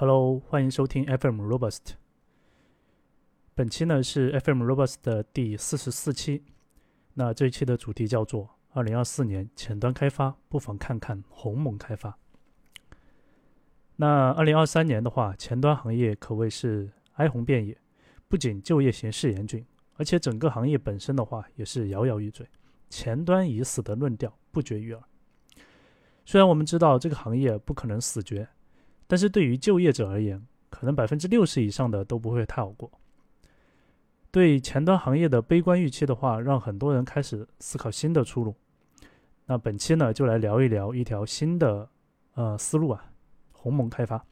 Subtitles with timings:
[0.00, 1.90] Hello，欢迎收听 FM Robust。
[3.54, 6.42] 本期呢是 FM Robust 的第四十四期。
[7.12, 12.16] 那这一期的主题叫做“二零二四年前端开发，不妨看看鸿蒙开发”。
[13.96, 17.76] 那二零二三年的话，前端行业可谓是哀鸿遍野，
[18.26, 22.48] 不仅就业形势严峻，而且整个行业本身的话也是摇摇欲坠，
[22.88, 25.02] 前端已死的论调不绝于耳。
[26.24, 28.48] 虽然我们知道这个行业不可能死绝，
[29.10, 32.88] 但是对于就业者而言，可能百分之六十以上的都不会太好过。
[34.30, 38.54] 对前端行业的悲观预期的话，让很多人开始思考新的出路。
[39.46, 41.90] 那本期呢，就来聊一聊一条新的
[42.34, 43.10] 呃思路啊。
[43.50, 44.24] 鸿蒙开发，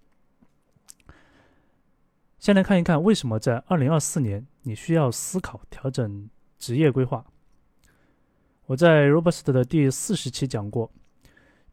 [2.38, 7.26] 先来看一看为什么在二零二四年你需要思考调整职业规划。
[8.66, 10.92] 我在 Robust 的第四十期讲过，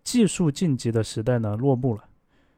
[0.04, 2.04] 技术晋级的时代呢落幕了，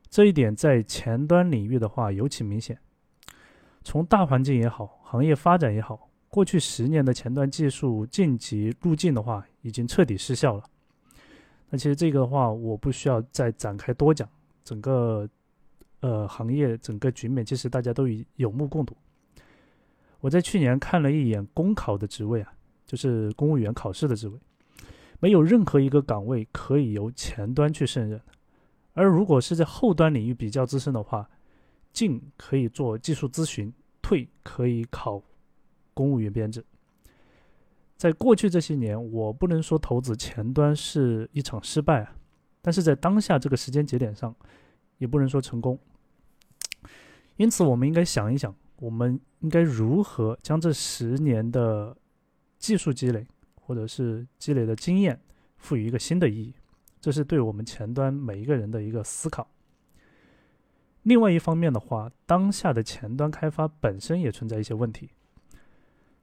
[0.09, 2.77] 这一点在前端领域的话尤其明显。
[3.83, 10.63] 从大环境也好，行业发展也好，过去十年的前端技术晋级路径的话已经彻底失效了。
[11.69, 14.27] 那其实这个的话，我不需要再展开多讲。
[14.63, 15.29] 整个
[16.01, 18.95] 呃行业整个局面，其实大家都已有目共睹。
[20.19, 22.51] 我在去年看了一眼公考的职位啊，
[22.85, 24.37] 就是公务员考试的职位，
[25.19, 28.19] 没有任何一个岗位可以由前端去胜任。
[28.97, 31.29] 而如果是在后端领域比较资深的话，
[31.93, 35.21] 进可以做技术咨询，退可以考
[35.93, 36.65] 公务员编制。
[37.95, 42.15] 在过去这些年，我不能说投资前端是一场失败啊。
[42.59, 44.35] 但是在当下这个时间节点上，
[44.97, 45.79] 也不能说成功。
[47.35, 51.95] 因此，我们应该想一想，我们应该如何将这十年的
[52.57, 53.27] 技术积累，
[53.61, 55.21] 或者是积累的经验，
[55.57, 56.51] 赋予一个新的意义。
[56.99, 59.49] 这是对我们前端每一个人的一个思考。
[61.03, 65.09] 另外一方面的话，当下的前端开发本身也存在一些问题。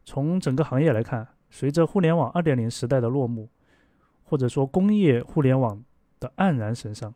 [0.04, 3.48] 从整个行业来看，随着互联网二点零时代的落幕，
[4.22, 5.82] 或者说工业互联网。
[6.20, 7.12] 的黯然神伤，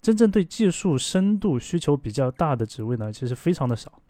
[0.00, 4.02] 真正对技术深度需求比较大的职位呢，其实非常的少。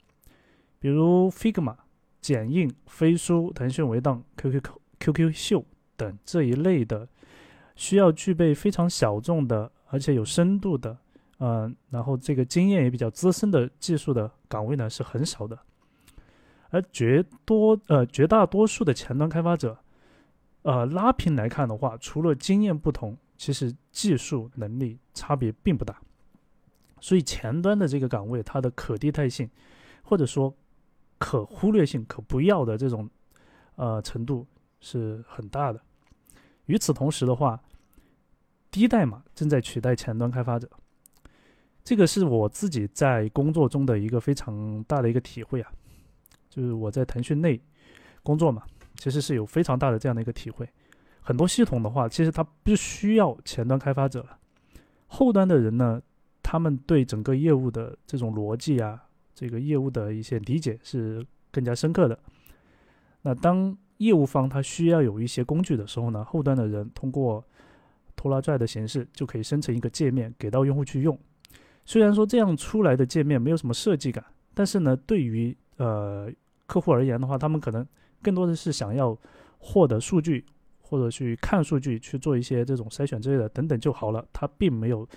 [0.78, 1.77] 比如 Figma、
[2.19, 4.62] 剪映、飞书、腾讯维档、QQ、
[4.99, 7.06] QQ 秀等这一类的，
[7.75, 10.97] 需要具备非常小众的，而且有深度的，
[11.38, 15.59] 嗯，然后这个经验也比较资深的技术的岗位呢，是很少的。
[16.71, 19.78] 而绝多呃绝大多数的前端开发者，
[20.62, 23.16] 呃拉平来看的话，除了经验不同。
[23.38, 26.00] 其实技术能力差别并不大，
[27.00, 29.50] 所以前端的这个岗位，它的可替代性，
[30.00, 30.55] 或者说
[31.19, 33.11] 可忽略性、可不要的这种
[33.75, 34.47] 呃程度
[34.78, 35.81] 是很大的。
[36.67, 37.61] 与此同时的话，
[38.71, 40.69] 低代码正在取代前端开发者，
[41.84, 45.73] 这个是我自己在工作中的一个非常大的一个体会啊，
[46.49, 47.61] 就是我在腾讯内
[48.23, 48.62] 工作嘛，
[48.97, 50.69] 其实是有非常大的这样的一个体会。
[51.21, 54.39] 很多系统的话，其实它不需要前端开发者了，
[55.06, 56.00] 后端的人呢，
[56.43, 59.03] 他们对整个业务的这种逻辑啊，
[59.34, 62.19] 这个业务的一些理解是更加深刻的。
[63.23, 67.45] 那当业务方他需要有一些工具的时候呢，后端的人通过
[68.17, 71.19] 拖拉拽的形式就可以生成一个界面给到用户去用。
[71.85, 74.25] 虽然说这样出来的界面没有什么设计感，
[74.55, 76.31] 但是呢，对于呃
[76.67, 77.87] 客户而言的话，他们可能
[78.23, 79.17] 更多的是想要
[79.59, 80.45] 获得数据。
[80.85, 85.09] 或者去看数据去做一些这种筛选之类的等等就好了，他并没有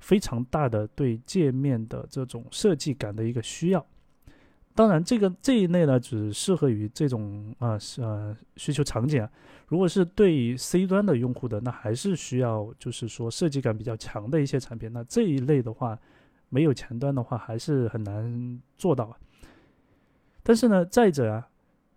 [0.00, 3.86] 非常大的对界面的这种设计感的一个需要。
[4.74, 9.30] 当然，这个这一类呢只适合于这种啊呃需求场景啊。
[9.68, 14.92] 如果是对 C 端的用户的，那还是需要就是说设计感比较强的一些产品。
[14.92, 15.98] 那这一类的话，
[16.48, 19.16] 没有前端的话还是很难做到。
[20.42, 21.48] 但是呢，再者啊。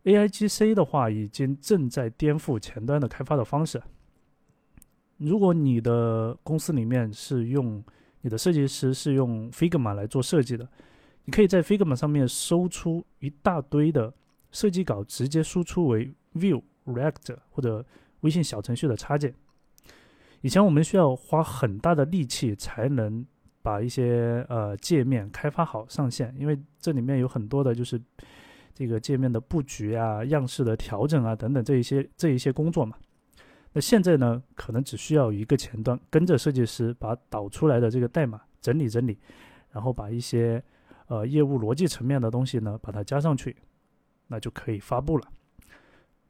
[0.08, 3.82] A I G C 的话，已经正在颠覆前端的开发的方式。
[5.18, 7.84] 如果你的公司里面是用
[8.22, 10.70] 你的设计师是用 Figma 来做设计的，
[11.26, 14.14] 你可以在 Figma 上面搜出一大堆的
[14.52, 17.86] 设计稿，直接输出为 View、React 或者
[18.22, 19.34] 微信小程序的插件。
[20.42, 23.26] 以前我们需要花很大的力气才能
[23.62, 28.02] 把一些呃界面开发好上线，因为这里面有很多的就是。
[28.78, 32.98] 这个界面的布局啊、样式的调整啊等等这一些这一些工作嘛，
[33.72, 39.18] 那现在呢，可能只需要一个前端跟着设计师把导出来的这个代码整理整理，
[39.72, 40.62] 然后把一些
[41.08, 43.56] 呃业务逻辑层面的东西呢把它加上去，
[44.28, 45.28] 那就可以发布了。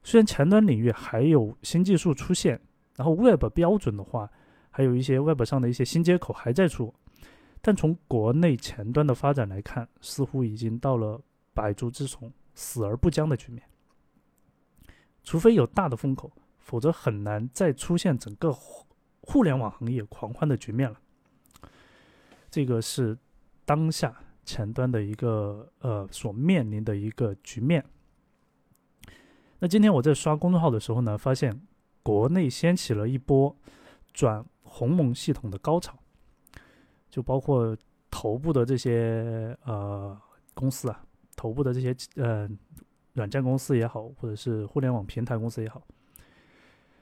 [0.04, 2.62] 虽然前端领域还有新技术出现，
[2.96, 4.30] 然后 Web 标准的话，
[4.70, 6.94] 还有一些 Web 上的一些新接口还在出，
[7.62, 11.20] 但从国内前端的发展来看，似乎已经到了
[11.54, 13.64] 百足之虫、死而不僵的局面。
[15.24, 18.54] 除非有大的风口，否则很难再出现整个
[19.22, 21.00] 互联网行业狂欢的局面了。
[22.52, 23.18] 这个是
[23.66, 27.84] 当下前端的一个呃所面临的一个局面。
[29.60, 31.60] 那今天我在刷公众号的时候呢，发现
[32.04, 33.54] 国内掀起了一波
[34.14, 35.98] 转鸿蒙系统的高潮。
[37.10, 37.78] 就包括
[38.12, 40.20] 头部的这些呃
[40.54, 41.02] 公司啊，
[41.34, 42.50] 头部的这些呃
[43.14, 45.82] 软件公司也好，或者是互联网平台公司也好，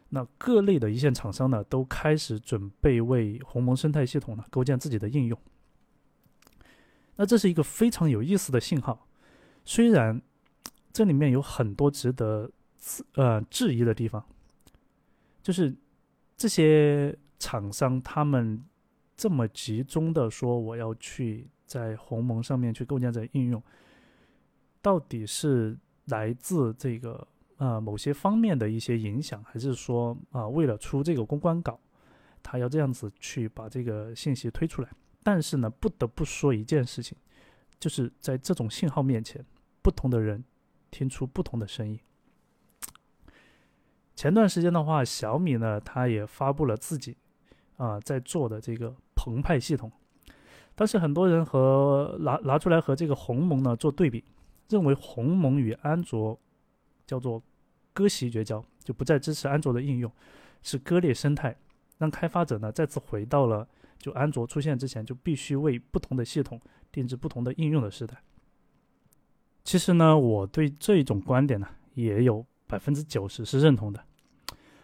[0.09, 5.39] 那各类的一线厂商呢，都开始准备为鸿蒙生态系统呢构建自己的应用。
[7.15, 9.07] 那这是一个非常有意思的信号，
[9.65, 10.21] 虽然
[10.91, 12.49] 这里面有很多值得
[13.15, 14.25] 呃质疑的地方，
[15.41, 15.75] 就是
[16.37, 18.63] 这些厂商他们。
[19.15, 23.61] 这么集中的说，我要去在鸿蒙上面去构建这应用，
[24.81, 27.25] 到底是来自这个
[27.57, 31.79] 啊某些方面的一些影响，还是说啊为了出这个公关稿，
[32.41, 34.89] 他要这样子去把这个信息推出来？
[35.23, 37.17] 但是呢，不得不说一件事情，
[37.79, 39.43] 就是在这种信号面前，
[39.81, 40.43] 不同的人
[40.91, 41.99] 听出不同的声音。
[44.15, 47.17] 前段时间的话，小米呢，它也发布了自己。
[47.77, 49.91] 啊，在做的这个澎湃系统，
[50.75, 54.23] 但是很多人和拿拿出来和这个鸿蒙呢做对比，
[54.69, 56.39] 认为鸿蒙与安卓
[57.07, 57.41] 叫做
[57.91, 60.09] 割席绝交，就不再支持安卓的应用，
[60.61, 61.57] 是割裂生态，
[61.97, 63.67] 让开发者呢再次回到了
[64.03, 66.59] 就安卓出现之前就必须为不同的系统
[66.91, 68.21] 定制不同的应用的时代。
[69.63, 74.03] 其实呢，我对这种观点呢也有百分之九十是认同的。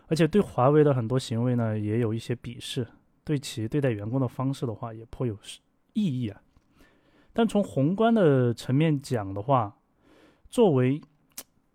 [0.07, 2.87] 而且对华为的很多行为呢，也有一些鄙视，
[3.25, 5.37] 对其对待员工的方式的话，也颇有
[5.91, 6.41] 异议啊。
[7.33, 9.77] 但从宏观的层面讲的话，
[10.49, 11.01] 作为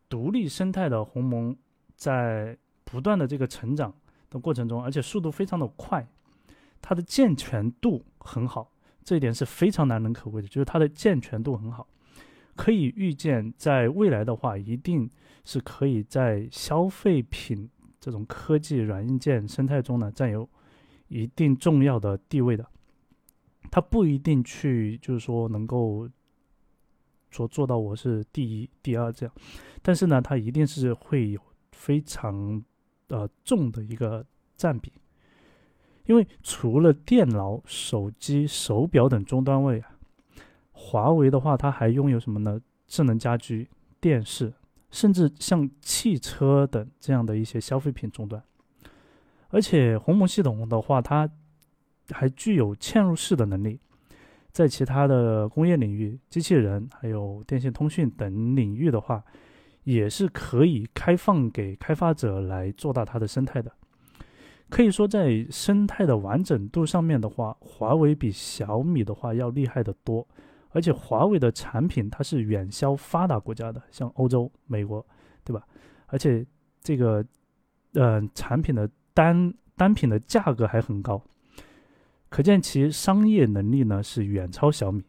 [0.09, 1.55] 独立生态的鸿蒙，
[1.95, 3.95] 在不断的这个成长
[4.31, 6.05] 的过程中，而且速度非常的快，
[6.87, 8.71] 它的健全度很好，
[9.03, 11.89] 这一点是非常难能可贵的，就是它的健全度很好，
[12.55, 15.09] 可以预见在未来的话，一定
[15.47, 17.71] 是可以在消费品。
[17.99, 20.47] 这种科技软硬件生态中呢，占有
[21.09, 22.69] 一定重要的地位的。
[23.71, 26.07] 它不一定去，就是说能够
[27.31, 29.35] 说做到我是第一、第二这样，
[29.81, 31.41] 但是呢，它一定是会有
[31.73, 32.63] 非常
[33.09, 34.23] 呃重的一个
[34.55, 34.93] 占比。
[36.07, 39.91] 因为除了电脑、手机、手表等终端位啊，
[40.73, 42.61] 华为的话，它还拥有什么呢？
[42.87, 43.69] 智能家居、
[44.01, 44.53] 电视。
[44.91, 48.41] 甚至像汽车等这样的一些消费品终端，
[49.49, 51.29] 而且鸿蒙系统的话，它
[52.11, 53.81] 还具有嵌入式的能力，
[54.53, 59.21] 在其他的工业领域、机器人还有电信通讯等领域的话，
[59.83, 63.73] 也是可以开放给开发者来做大它的生态的。
[64.75, 70.27] 可以说，在生态的完整度上面的话，华为比小米的话要厉害得多。
[70.71, 75.07] 而且华为的产品它是远销发达国家的，像欧洲、美国，
[75.45, 75.65] 对吧？
[76.07, 76.45] 而且
[76.83, 77.25] 这个，
[77.93, 81.23] 呃，产品的单单品的价格还很高，
[82.29, 85.05] 可见其商业能力呢是远超小米。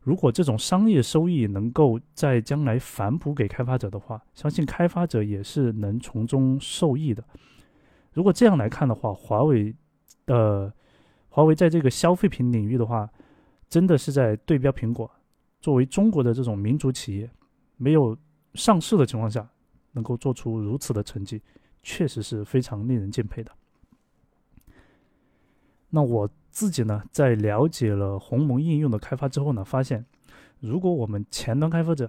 [0.00, 7.22] 如果这种商业收益能够在将来反哺给开发者的话，相信开发者也是能从中受益的。
[8.16, 9.76] 如果这样来看的话，华为，
[10.24, 10.72] 呃，
[11.28, 13.08] 华为在这个消费品领域的话。
[13.68, 15.10] 真的是在对标苹果，
[15.60, 17.28] 作为中国的这种民族企业，
[17.76, 18.16] 没有
[18.54, 19.44] 上市的情况下，
[19.90, 21.42] 能够做出如此的成绩，
[21.82, 23.50] 确实是非常令人敬佩的。
[25.90, 30.06] 那我自己呢，在了解了鸿蒙应用的开发之后呢，发现，
[30.60, 32.08] 如果我们前端开发者，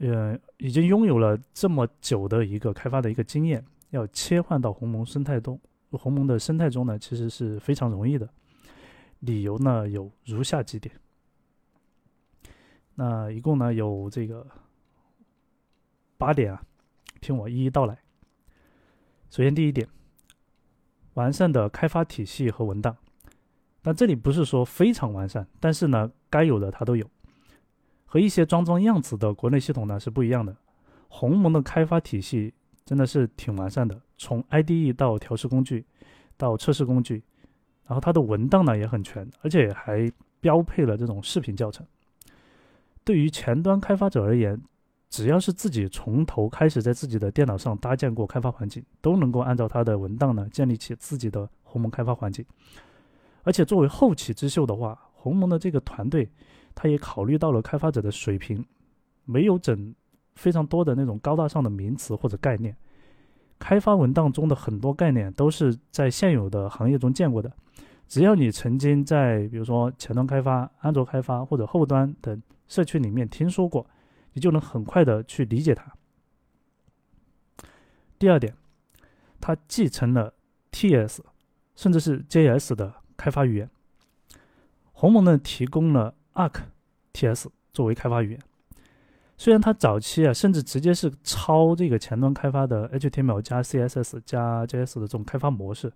[0.00, 8.28] 呃，已经拥有了这么久的一个开发的一个经验，要切换到鸿蒙生态中，鸿蒙的生态中呢，其实是非常容易的。
[9.20, 10.94] 理由呢有如下几点，
[12.94, 14.46] 那一共呢有这个
[16.16, 16.62] 八点啊，
[17.20, 17.98] 听我一一道来。
[19.30, 19.88] 首先第一点，
[21.14, 22.96] 完善的开发体系和文档。
[23.82, 27.10] 那这里不是说非常完善，但是呢该有的它都有，
[28.06, 30.56] 和一些装装样子的国内系统呢是不一样的。
[31.08, 32.54] 鸿蒙的开发体系
[32.88, 35.84] 真的是挺完善的，从 IDE 到调试工具
[36.38, 37.22] 到测试工具。
[37.86, 41.86] 然后它的文档呢也很全，而且还标配了这种视频教程。
[43.04, 44.58] 对于前端开发者而言，
[45.10, 52.42] 只要是自己从头开始在自己的电脑上搭建过开发环境，都能够按照它的文档呢建立起自己的鸿蒙开发环境。
[53.42, 56.26] 而且作为后起之秀的话，鸿蒙的这个团队，
[56.74, 58.64] 他也考虑到了开发者的水平，
[59.26, 59.94] 没有整
[60.38, 62.74] 非常多的那种高大上的名词或者概念。
[63.58, 67.52] 开发文档中的很多概念都是在现有的行业中见过的，
[68.06, 73.84] 只要你曾经在比如说前端开发、安卓开发或者后端等社区里面听说过，
[74.32, 75.92] 你就能很快的去理解它。
[78.16, 78.54] 第二点，
[79.40, 80.32] 它继承了
[80.70, 81.18] TS
[81.74, 83.68] 甚至是 JS 的开发语言。
[84.92, 88.40] 鸿蒙呢提供了 ArcTS 作为开发语言，
[89.40, 95.92] 虽然它早期啊甚至直接是抄这个前端开发的 HTML 加 CSS 加 JS 的这种开发模式，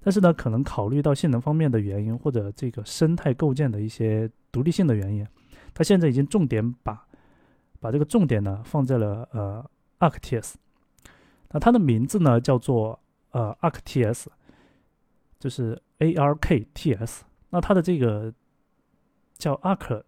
[0.00, 5.26] 但是呢可能考虑到性能方面的原因或者这个生态构建的一些独立性的原因，
[5.74, 7.06] 它现在已经重点把
[7.78, 9.62] 把这个重点呢放在了呃
[9.98, 10.54] ArcTS。
[11.50, 12.98] 那它的名字呢叫做
[13.32, 14.26] 呃 ArcTS，
[15.38, 17.20] 就是 ARKTS。
[17.50, 18.32] 那它的这个
[19.36, 20.02] 叫 Arc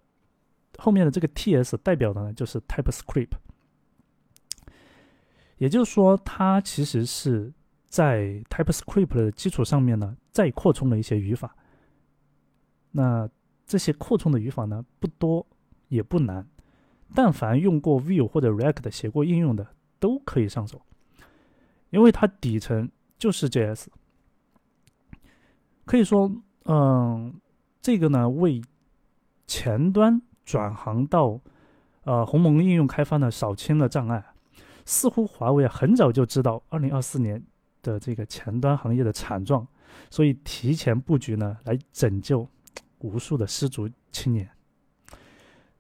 [0.79, 3.33] 后面的这个 TS 代表的呢就是 TypeScript，
[5.59, 7.53] 也就是说它其实是
[7.89, 11.55] 在 TypeScript 的基础上面呢再扩充了一些语法。
[12.93, 13.29] 那
[13.67, 15.47] 这些扩充的语法呢不多
[15.89, 16.49] 也不难，
[17.15, 19.67] 但凡用过 Vue 或者 React 写过应用的
[19.99, 20.81] 都可以上手。
[21.91, 23.87] 因为它底层就是 JS，
[25.85, 26.31] 可以说，
[26.67, 27.41] 嗯，
[27.83, 28.63] 这个呢为
[29.49, 31.41] 前端转行到
[32.03, 34.25] 呃鸿蒙应用开发呢扫清了障碍。
[34.85, 37.43] 似乎华为很早就知道2024年
[37.83, 39.65] 的这个前端行业的惨状，
[40.11, 42.49] 所以提前布局呢来拯救
[42.99, 44.49] 无数的失足青年。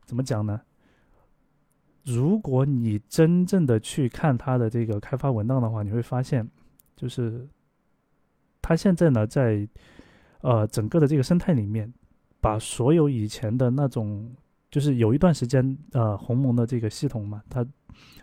[0.04, 0.60] 怎么讲呢？
[2.04, 6.48] 如果你真正的去看它的这个开发文档的话，你会发现，
[6.96, 7.48] 就是
[8.62, 9.68] 它现在呢，在
[10.42, 11.92] 呃整个的这个生态里面，
[12.40, 14.34] 把所有以前的那种，
[14.70, 17.66] 就是有一段时间呃鸿蒙的这个系统嘛，它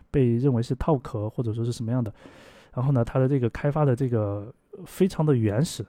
[0.09, 2.13] 被认为是套壳或者说是什么样的，
[2.73, 4.53] 然后呢，它的这个开发的这个
[4.85, 5.85] 非常的原始。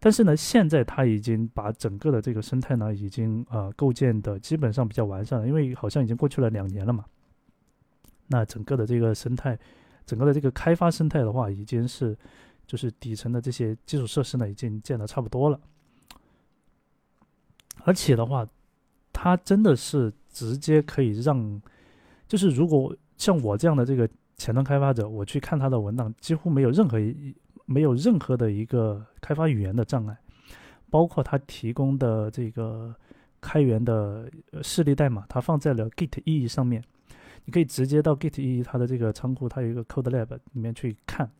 [0.00, 7.04] 但是呢，现在它已经把整个的这个生态呢，已经呃构建的基本上比较完善了，因为好像已经过去了两年了嘛。
[8.28, 9.58] 那整个的这个生态，
[10.06, 12.16] 整个的这个开发生态的话，已经是
[12.64, 15.60] 就是底层的这些基础设施呢，已经建的差不多了。
[17.84, 18.48] 而且的话，
[19.20, 21.60] 它真的是直接可以让，
[22.28, 27.34] 就是如果像我这样的这个前端开发者，我去看它的文档，几乎没有任何一。
[27.70, 30.16] 没有任何的一个开发语言的障碍，
[30.88, 32.94] 包括它提供的这个
[33.42, 34.26] 开源的
[34.62, 36.82] 示例代码，它放在了 Git E 上面，
[37.44, 41.30] 你可以直接到 Git E 它的这个仓库，它有一个 Code Lab 里面去看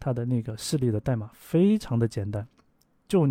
[0.00, 2.48] 它的那个示例的代码，非常的简单。
[3.06, 3.28] 就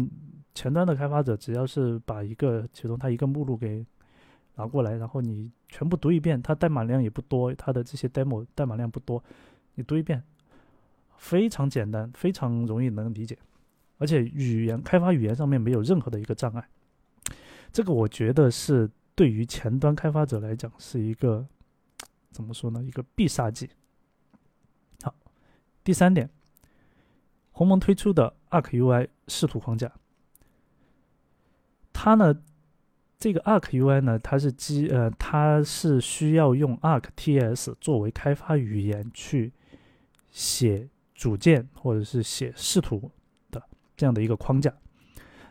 [0.54, 3.84] 前端的开发者，只要是把一个其中它一个目录给
[4.56, 9.24] 拿过来，然后你全部读一遍，它代码量也不多，它的这些 demo 代码量不多，
[9.76, 10.24] 你读一遍。
[11.16, 13.38] 非常简单，非常容易能理解，
[13.98, 16.68] 而且语言开发语言上面没有任何的一个障碍。
[17.72, 21.48] 这个我觉得是对于前端开发者来讲是一个
[22.30, 22.84] 怎么说呢？
[22.84, 23.70] 一个必杀技。
[25.02, 25.16] 好，
[25.82, 26.30] 第三点，
[27.52, 29.94] 鸿蒙推出的 Arc UI 视图框架，
[31.94, 32.36] 它呢，
[33.24, 39.54] 这个 Arc UI 呢，它是基呃，它是需要用 Arc TS 作为开发语言去
[40.30, 40.90] 写。
[41.16, 43.10] 组件或者是写视图
[43.50, 43.64] 的
[43.96, 44.74] 这样的一个框架，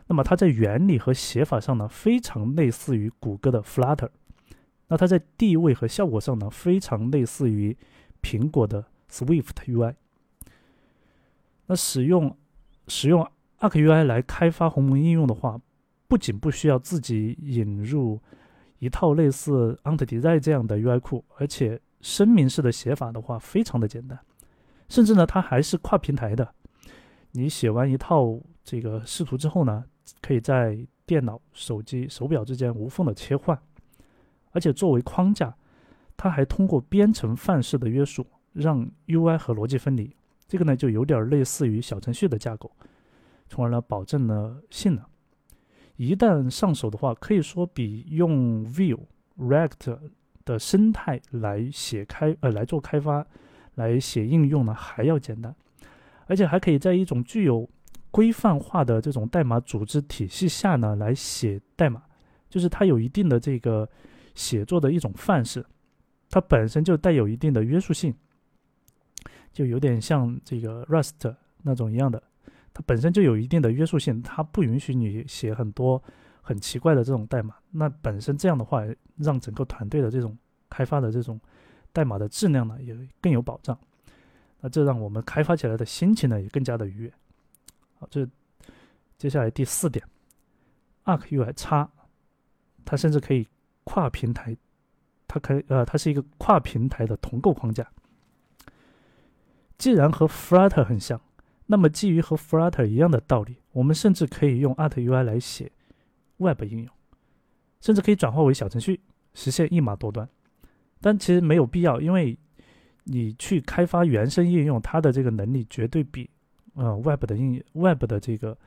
[0.05, 4.09] 那么它在原理和写法上呢，非常类似于谷歌的 Flutter。
[4.89, 7.75] 那它在地位和效果上呢，非常类似于
[8.21, 9.95] 苹果的 Swift UI。
[11.65, 12.37] 那使用
[12.87, 13.27] 使用
[13.59, 15.59] Arc UI 来开发鸿蒙应用的话，
[16.07, 18.19] 不仅不需要自己引入
[18.79, 24.19] 一套类似 AntDesign 这样的 UI 库，而且声明式的写法的话，非常的简单。
[24.89, 26.53] 甚至呢，它还是跨平台的。
[27.31, 29.83] 你写完一套这个视图之后呢，
[30.21, 33.57] 可以在电脑、手机、手表之间无缝的切换。
[34.51, 35.55] 而且作为框架，
[36.15, 40.15] 它还通过编程范式的约束，让 UI 和逻辑分离。
[40.47, 42.71] 这个呢，就有点类似于小程序的架构，
[43.47, 45.03] 从而呢，保证了性能。
[45.95, 48.99] 一旦上手的话，可以说比用 Vue、
[49.37, 49.99] React
[50.45, 53.25] 的生态来写开呃来做开发。
[53.75, 55.51] 来写应用呢还要简单，
[56.27, 57.67] 而且还可以在一种具有
[58.11, 62.03] 规范化的这种代码组织体系下呢来写代码，
[62.47, 63.89] 就是它有一定的这个
[64.35, 65.65] 写作的一种范式，
[66.29, 68.13] 它本身就带有一定的约束性，
[69.51, 72.21] 就有点像这个 Rust 那种一样的，
[72.73, 76.01] 它本身就有一定的约束性，它不允许你写很多
[76.41, 77.55] 很奇怪的这种代码。
[77.69, 78.81] 那本身这样的话，
[79.17, 80.37] 让整个团队的这种
[80.69, 81.39] 开发的这种
[81.91, 83.77] 代码的质量呢，也更有保障。
[84.59, 87.13] 那这让我们开发起来的心情呢，也更加的愉悦。
[87.99, 88.27] 好，这
[89.17, 90.03] 接下来第四点
[91.03, 91.89] ，Arc UI 叉，
[92.83, 93.47] 它甚至可以
[93.83, 94.55] 跨平台，
[95.27, 97.87] 它可以呃，它是一个跨平台的同构框架。
[99.77, 101.19] 既然和 Flutter 很像，
[101.65, 105.71] 那么基于和 Flutter 一样的道理，我们甚至可以用 Art UI 来写
[106.37, 106.89] Web 应用，
[107.79, 108.99] 甚至可以转化为小程序，
[109.33, 110.27] 实现一码多端。
[110.99, 112.37] 但其实没有必要，因为
[113.05, 116.29] 你去开发原生应用，它的这个能力绝对比
[116.75, 118.57] 呃 Web 的应 Web 的这个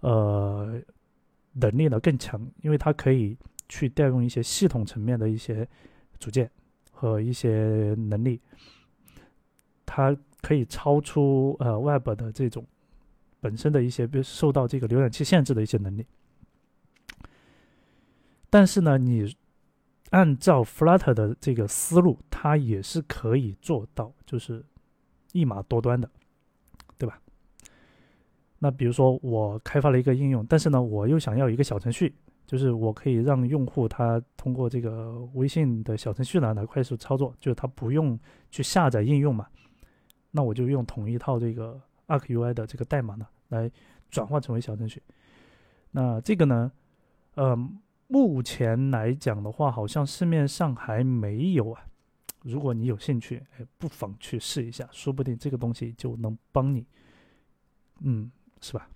[0.00, 0.80] 呃
[1.52, 3.36] 能力呢更强，因为它可以
[3.68, 5.66] 去调用一些系统层面的一些
[6.18, 6.50] 组件
[6.90, 8.40] 和一些能力，
[9.84, 12.66] 它可以超出呃 Web 的这种
[13.40, 16.06] 本身的一些比如受到这个浏览器限制的一些能力。
[18.50, 19.34] 但是呢，你
[20.10, 24.64] 按照 Flutter 的这个思路，它也是可以做到，就是
[25.32, 26.08] 一码多端的，
[26.98, 27.18] 对吧？
[28.58, 32.14] 那比如说我开发了一个应用，但是呢，我又想要一个小程序，
[32.46, 38.18] 就是我可以让用户他通过这个微信的小程序呢来快速操作，就是他不用
[38.50, 39.46] 去下载应用嘛。
[40.34, 43.70] 那我就用同一套这个 Arc UI 的这个代码呢来
[44.10, 45.02] 转化成为小程序。
[45.92, 46.70] 那这个呢，
[47.36, 47.56] 呃。
[48.06, 51.86] 目前来讲的话，好像市面上还没有啊。
[52.42, 56.86] 如果你有兴趣，哎，不妨去试一下，说不定这个东西就能帮你，
[58.00, 58.88] 嗯，是吧？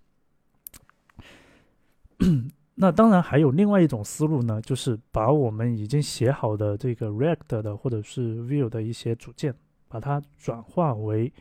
[2.77, 9.55] 那当然还有另外一种思路呢，就是把我们已经写好的这个 React 的或者是 Vue 的一些组件，
[9.89, 11.33] 把它转化为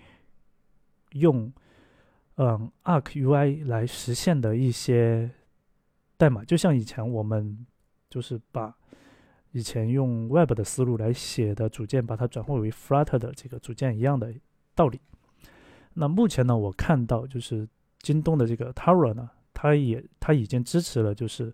[1.11, 1.51] 用
[2.35, 5.29] 嗯 Arc UI 来实现的一些。
[6.19, 7.63] 代码就像以前我们
[8.09, 8.75] 就是把
[9.51, 14.33] 以前用 Web 的思路来写的组件，把它转化为 Flutter 的这个组件一样的
[14.73, 14.99] 道理。
[15.93, 17.69] 那目前呢，我看到就是
[17.99, 21.53] 京东的这个 Tara 呢，它也它已经支持了，就是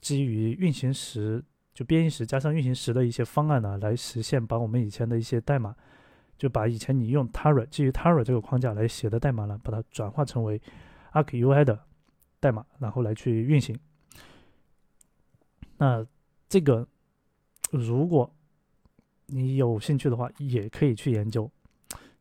[0.00, 1.44] 基于运行时
[1.78, 5.72] 就编译时加上运行时的一些方案呢，来实现把我们以前的一些代码，
[6.36, 10.60] 就把以前你用 Tara 基于 Tara 这个框架来写的代码呢，把它转化成为
[11.12, 11.78] Arc UI 的。
[12.40, 13.78] 代码，然后来去运行。
[15.76, 16.04] 那
[16.48, 16.84] 这个，
[17.70, 18.28] 如果
[19.26, 21.48] 你有兴趣的话，也可以去研究，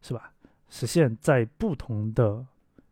[0.04, 0.32] 是吧？
[0.70, 2.46] 实现在不同的，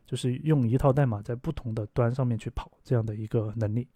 [0.07, 3.87] 就是用一套代码在不同的端上面去跑这样的一个能力。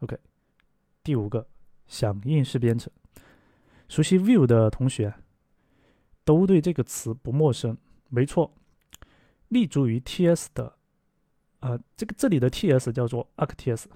[0.00, 0.18] OK，
[1.02, 1.48] 第五个，
[1.86, 2.92] 响应式编程。
[3.88, 5.14] 熟悉 Vue 的同学
[6.24, 7.76] 都对这个词不陌生。
[8.08, 8.54] 没错，
[9.48, 10.76] 立足于 TS 的。
[11.60, 13.90] 啊，这个这里的 TS 叫做 ArcTS，Arc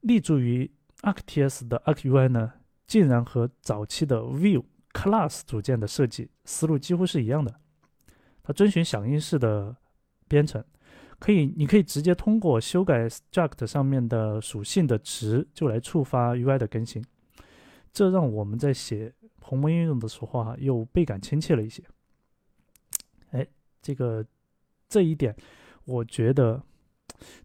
[0.00, 0.70] 立足于
[1.02, 2.54] ArcTS 的 ArcUI 呢，
[2.86, 7.60] 竟然和早期的 Vue Class 组件的设计思路几乎是一样的。
[8.42, 9.76] 它遵循响应式的
[10.26, 10.64] 编程，
[11.20, 17.04] 可以，你可以直接通过修改 Struct 上面的属性的值，就来触发 UI 的更新。
[17.92, 21.84] 这让我们在写鸿蒙应用的时候啊，又倍感亲切了一些。
[23.30, 23.46] 哎，
[23.80, 24.26] 这个。
[24.92, 25.32] 这一点，
[25.84, 26.60] 我觉得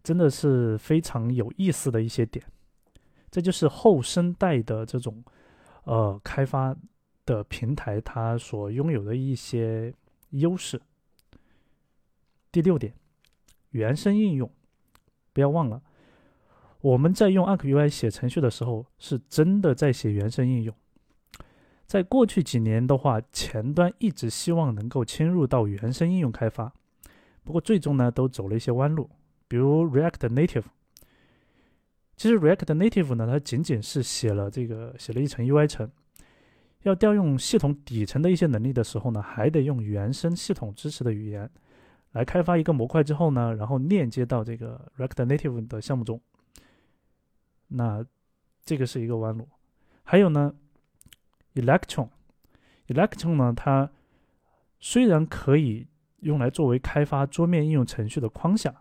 [0.02, 2.44] 真的是非常有意思的一些点。
[3.30, 5.24] 这就是后生代的这种
[5.84, 6.76] 呃开发
[7.24, 9.94] 的平台，它所拥有的一些
[10.32, 10.82] 优势。
[12.52, 12.92] 第六点，
[13.76, 14.50] 原生应用，
[15.34, 15.82] 不要忘了，
[16.80, 20.74] 我们在用 Arc UI 写程序的时候，是真的在写原生应用。
[21.86, 26.72] 在过去几年的话，前端一直希望能够侵入到原生应用开发。
[27.44, 29.10] 不过最终呢，都走了一些弯路，
[29.50, 30.64] 比如 React Native。
[32.16, 35.92] 其实 React Native 呢，它仅仅是写了这个写了一层 UI 层，
[36.84, 41.50] 要调用系统底层的一些能力的时候呢，还得用原生系统支持的语言
[42.16, 46.20] 来开发一个模块之后呢，然后链接到这个 React Native 的项目中。
[47.68, 48.04] 那
[48.64, 49.48] 这个是一个弯路。
[50.04, 50.56] 还有呢
[51.54, 53.92] ，Electron，Electron 呢，它
[54.80, 55.88] 虽然可以。
[56.22, 58.74] 用来作为开发桌面应用程序的框架，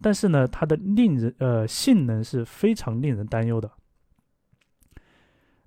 [0.00, 3.70] 但是呢，它的令人呃性能是非常令人担忧的。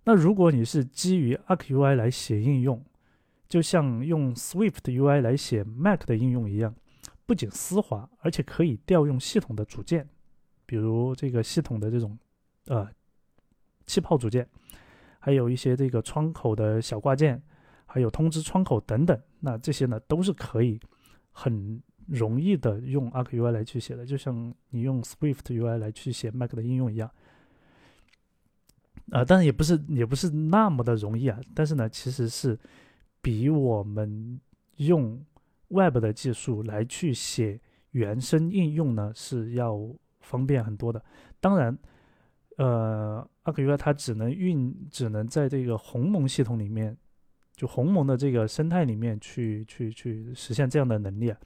[0.04, 2.84] 那如果你是基于 Arc UI 来写应用，
[3.48, 6.76] 就像用 Swift UI 来写 Mac 的应用一样，
[7.28, 10.10] 不仅丝滑，而且可以调用系统的组件，
[10.66, 12.18] 比如这个系统的这种
[12.66, 12.90] 呃
[13.86, 14.50] 气泡组件，
[15.20, 17.40] 还有一些这个窗口的小挂件，
[17.86, 20.80] 还有通知窗口等等，那这些呢都是可以。
[21.40, 27.08] 很容易的用 Arc UI 来去写的，就像你用 Swift UI 来去写 Mac 的应用一样。
[29.12, 31.40] 啊，但是也不是也不是那么的容易啊。
[31.54, 32.58] 但是呢，其实是
[33.22, 34.42] 比我们
[34.78, 35.24] 用
[35.70, 37.60] Web 的技术来去写
[37.92, 39.78] 原生应用呢是要
[40.22, 41.04] 方便很多的。
[41.40, 41.78] 当然，
[42.58, 46.98] 呃，Arc UI 它只能运，只能在这个鸿蒙系统里面，
[47.56, 51.38] 就鸿蒙的这个生态里面去去去实现这样的能力啊。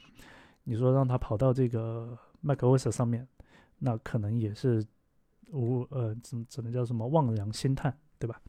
[0.64, 3.28] 你说让它跑到这个 macOS 上面，
[3.80, 4.86] 那可能也是。
[5.54, 8.42] 无呃，只只能叫什么望洋兴叹，对吧？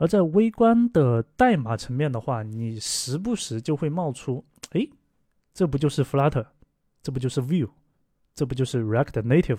[0.00, 4.88] 而在微观的代码层面的话，你时不时就会冒出，哎，
[5.52, 6.46] 这不就是 Flutter，
[7.02, 7.68] 这不就是 Vue，
[8.34, 9.58] 这不就是 React Native，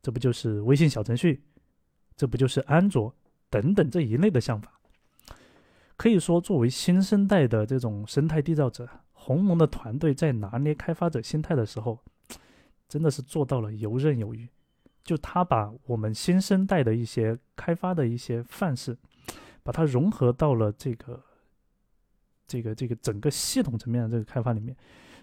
[0.00, 1.42] 这不就是微信小程序，
[2.16, 3.12] 这不就是安卓
[3.50, 4.70] 等等这一类的想法。
[5.96, 11.98] 可以说，作为新生代的这种生态缔造者，鸿蒙的团队在拿捏开发者心态的时候。
[12.88, 14.48] 真的是做到了游刃有余，
[15.02, 18.96] 就他把我们新生代的一些开发的一些范式，
[19.66, 21.20] 把它融合到了这个
[22.46, 24.76] 这个这个整个系统层面的这个开发里面，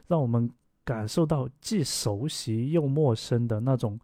[0.07, 0.51] 让我们
[0.83, 3.97] 感受到既熟悉又陌生的那种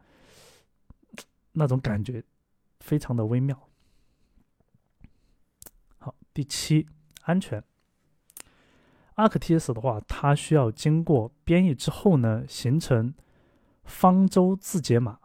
[1.52, 2.24] 那种感觉，
[2.80, 3.68] 非常的微妙。
[5.98, 6.88] 好，第七，
[7.24, 7.62] 安全。
[9.16, 13.14] ArcTS 的话，它需要经过编译之后呢，形成。
[13.84, 15.20] 方舟字节码，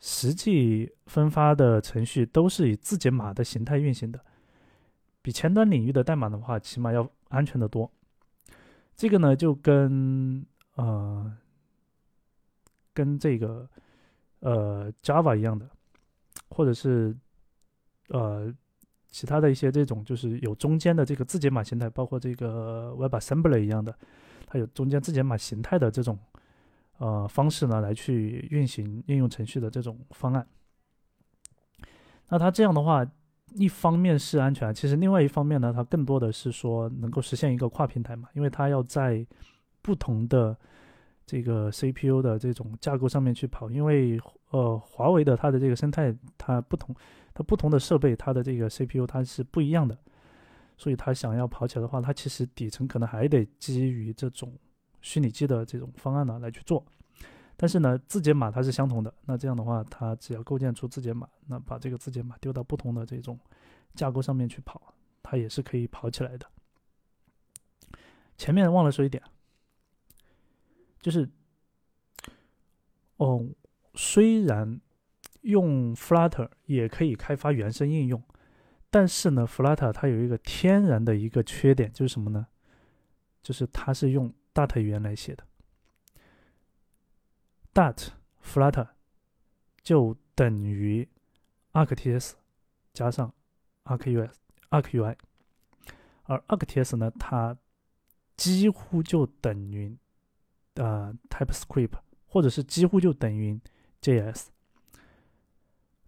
[0.00, 4.18] 实际分发的程序都是以字节码的形态运行的，
[5.20, 7.90] 比前端领域的代码的话，起码要安全的多。
[8.96, 10.44] 这个呢，就跟
[10.76, 11.30] 呃，
[12.94, 13.68] 跟这个
[14.40, 15.68] 呃 Java 一样的，
[16.48, 17.14] 或者是
[18.08, 18.50] 呃
[19.08, 23.94] 其他的一些这种，就是有中间的这个字节码形态，包括这个 WebAssembly 一样的，
[24.46, 26.18] 它有中间字节码形态的这种。
[27.00, 30.46] 呃，方式呢来去运行应用程序的这种方案，
[32.28, 33.02] 那它这样的话，
[33.54, 39.26] 一方面是安全，其实另外一方面呢，它更多的是说能够实现一个跨平台嘛，因为它要在
[39.80, 40.54] 不同的
[41.24, 46.94] 这个 CPU 的这种架构上面去跑，因为呃，华为的它的这个生态，它不同，
[47.32, 49.96] 它不同的设备，它的这个 CPU 它是不一样的，
[50.76, 54.52] 所以它想要跑起来的话，它其实底层可能还得基于这种。
[55.00, 56.84] 虚拟机的这种方案呢来去做，
[57.56, 63.38] 但是呢字节码它是相同的，那这样的话它只要构建出字节码，那把这个字节码丢到不同的这种
[63.94, 66.46] 架构上面去跑，它也是可以跑起来的。
[68.36, 69.22] 前面忘了说一点，
[71.00, 71.28] 就是
[73.16, 73.46] 哦，
[73.94, 74.80] 虽然
[75.42, 78.22] 用 Flutter 也可以开发原生应用，
[78.90, 82.46] 但是呢 Flutter 它有一个天然的一个缺点，就是什么呢？
[83.42, 85.46] 就是它是用 Dart 语言来写的
[87.72, 88.08] ，Dart
[88.42, 88.88] Flutter
[89.82, 91.08] 就等于
[91.72, 92.32] ArcTS
[92.92, 93.32] 加上
[93.84, 94.32] ArcUS
[94.70, 95.16] ArcUI，
[96.24, 97.56] 而 ArcTS 呢，它
[98.36, 99.96] 几乎就等于
[100.74, 103.60] 呃 TypeScript，或者是几乎就等于
[104.00, 104.48] JS。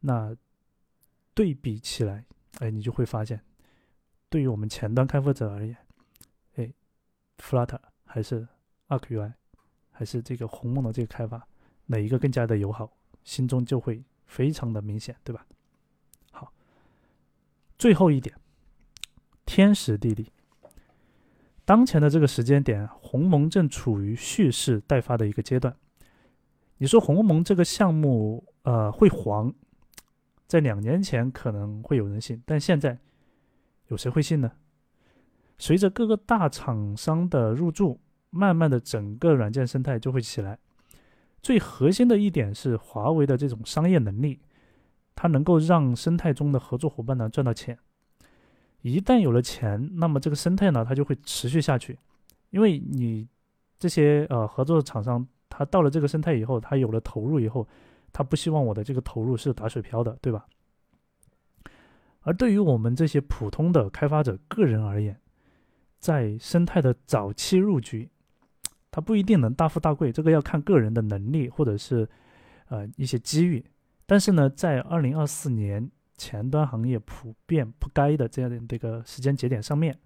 [0.00, 0.37] 那
[1.35, 2.24] 对比起来，
[2.59, 3.44] 哎，你就会发现，
[4.28, 5.76] 对于我们前端开发者而言，
[6.57, 6.72] 哎
[7.38, 7.78] ，Flutter。
[8.12, 8.46] 还是
[8.88, 9.33] ArcUI，
[9.90, 11.48] 还是这个鸿蒙的这个开发，
[11.87, 12.92] 哪一个更加的友好，
[13.25, 15.46] 心中就会非常的明显，对吧？
[16.31, 16.53] 好，
[17.79, 18.37] 最后一点，
[19.46, 20.31] 天时地利。
[21.64, 25.75] 当前的这个时间点，鸿蒙正处于蓄势待发的一个阶段。
[26.77, 29.55] 你说鸿蒙这个项目，呃，会黄，
[30.46, 32.98] 在两年前可能会有人信，但现在
[33.87, 34.53] 有谁会信呢？
[35.62, 40.59] 随着各个大厂商的入驻，慢慢的整个软件生态就会起来。
[41.40, 44.40] 最核心的一点是华为的这种商业能力，
[45.14, 47.79] 它能够让生态中的合作伙伴呢赚到钱。
[48.81, 51.96] 一旦有了钱，那么这个生态呢它就会持续下去，
[52.51, 53.29] 因为你
[53.79, 57.64] 这些呃合作的厂商，他到了这个生态以后，他有了投入以后，
[58.12, 60.44] 他不希望我的这个投入是打水漂的，对吧？
[62.22, 65.16] 而对于我们这些普通的开发者个人而言，
[66.02, 68.10] 在生态的早期入局，
[68.90, 72.08] 它不一定能大富大贵，这个要看个人的能力或者是
[72.66, 73.64] 呃一些机遇。
[74.04, 79.96] 但是呢，在二零二四年前端行业普遍不该的这样的这个时间节点上面，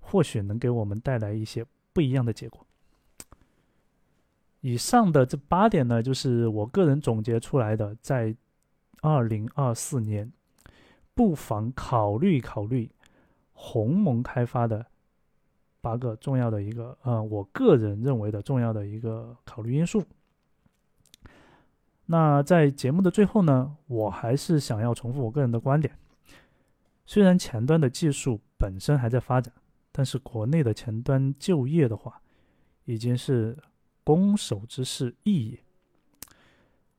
[0.00, 2.66] 或许能给我们带来一些不一样的结果。
[4.60, 8.34] 以上的这八点呢，就是我个人总结出来的，在
[9.02, 10.32] 二零二四年
[11.14, 12.90] 不妨考虑考虑
[13.52, 14.86] 鸿蒙开发的。
[15.82, 20.02] 八个重要的一个，呃，我个人认为的重要的一个考虑因素。
[22.06, 25.94] 那在节目的最后呢，我还是想要重复我个人的观点。
[27.04, 29.52] 虽然前端的技术本身还在发展，
[29.90, 32.22] 但是国内的前端就业的话，
[32.84, 33.58] 已经是
[34.04, 35.58] 攻守之势异也。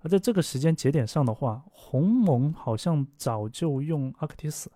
[0.01, 4.69] 而在这个时间节点上的话，鸿蒙好像早就用阿克提斯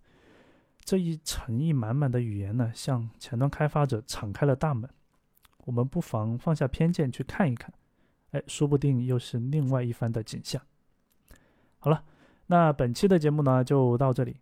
[0.88, 4.90] 这一诚意满满的语言呢，向前端开发者敞开了大门。
[5.66, 7.74] 我们不妨放下偏见去看一看，
[8.32, 10.62] 哎，说不定又是另外一番的景象。
[11.80, 12.02] 好了，
[12.46, 14.38] 那本期的节目呢就到这里。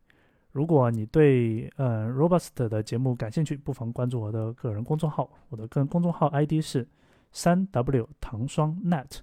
[0.52, 5.28] 如果你对呃 Robust 的节目感兴趣，不妨关注我的个人公众号。
[5.50, 6.88] 我的个人公众号 ID 是
[7.32, 9.18] 三 W 糖霜 Net，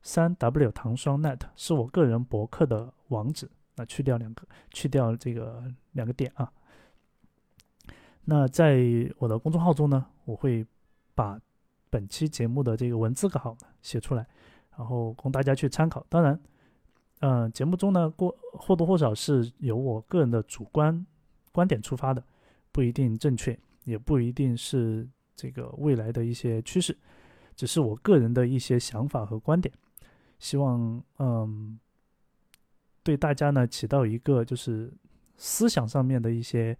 [0.00, 3.50] 三 W 糖霜 Net 是我个人博客的网址。
[3.76, 6.52] 那去掉两个，去掉这个两个点啊。
[8.24, 8.78] 那在
[9.18, 10.66] 我的公众号中呢，我会
[11.14, 11.40] 把
[11.88, 14.26] 本期节目的这个文字稿写出来，
[14.76, 16.04] 然后供大家去参考。
[16.08, 16.38] 当然。
[17.20, 21.06] 嗯，节目中呢，过或多或少是由我个人的主观
[21.50, 22.22] 观点出发的，
[22.70, 26.94] 不一定正确，也不一定是这个未来的一些趋势，
[27.54, 29.74] 只是我个人的一些想法和观点，
[30.38, 31.80] 希望嗯，
[33.06, 34.92] 对大家呢起到一个就是
[35.36, 36.76] 思想上面的一些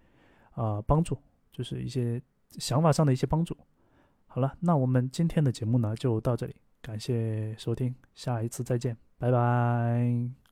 [0.54, 1.16] 啊帮助，
[1.52, 2.20] 就是一些
[2.58, 3.56] 想法上的一些帮助。
[4.26, 8.96] 好了，那我们今天的节目呢就到这里，感谢收听，下一次再见。
[9.18, 10.45] 拜拜。